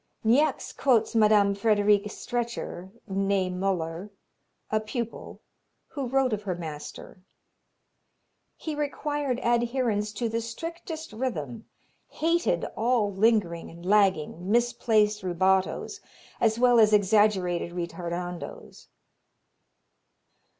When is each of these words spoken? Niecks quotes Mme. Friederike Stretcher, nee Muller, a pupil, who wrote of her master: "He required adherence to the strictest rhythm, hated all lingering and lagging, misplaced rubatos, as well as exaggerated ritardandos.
Niecks 0.23 0.73
quotes 0.73 1.13
Mme. 1.13 1.53
Friederike 1.53 2.09
Stretcher, 2.09 2.91
nee 3.07 3.51
Muller, 3.51 4.09
a 4.71 4.79
pupil, 4.79 5.41
who 5.89 6.07
wrote 6.07 6.33
of 6.33 6.41
her 6.41 6.55
master: 6.55 7.21
"He 8.55 8.73
required 8.73 9.39
adherence 9.43 10.11
to 10.13 10.27
the 10.27 10.41
strictest 10.41 11.13
rhythm, 11.13 11.67
hated 12.07 12.65
all 12.75 13.13
lingering 13.13 13.69
and 13.69 13.85
lagging, 13.85 14.49
misplaced 14.51 15.21
rubatos, 15.21 15.99
as 16.39 16.57
well 16.57 16.79
as 16.79 16.93
exaggerated 16.93 17.71
ritardandos. 17.71 18.87